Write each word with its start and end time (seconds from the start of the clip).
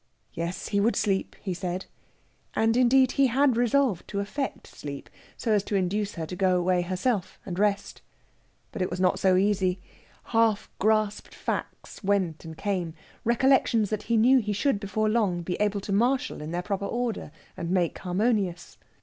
Yes, 0.33 0.69
he 0.69 0.79
would 0.79 0.95
sleep, 0.95 1.35
he 1.43 1.53
said. 1.53 1.85
And, 2.55 2.75
indeed, 2.75 3.11
he 3.11 3.27
had 3.27 3.55
resolved 3.55 4.07
to 4.07 4.19
affect 4.19 4.65
sleep, 4.65 5.11
so 5.37 5.51
as 5.53 5.61
to 5.65 5.75
induce 5.75 6.15
her 6.15 6.25
to 6.25 6.35
go 6.35 6.57
away 6.57 6.81
herself 6.81 7.39
and 7.45 7.59
rest. 7.59 8.01
But 8.71 8.81
it 8.81 8.89
was 8.89 8.99
not 8.99 9.19
so 9.19 9.35
easy. 9.35 9.79
Half 10.33 10.71
grasped 10.79 11.35
facts 11.35 12.03
went 12.03 12.43
and 12.43 12.57
came 12.57 12.95
recollections 13.23 13.91
that 13.91 14.01
he 14.09 14.17
knew 14.17 14.39
he 14.39 14.53
should 14.53 14.79
before 14.79 15.07
long 15.07 15.43
be 15.43 15.53
able 15.57 15.81
to 15.81 15.93
marshal 15.93 16.41
in 16.41 16.49
their 16.49 16.63
proper 16.63 16.85
order 16.87 17.31
and 17.55 17.69
make 17.69 17.99
harmonious. 17.99 18.79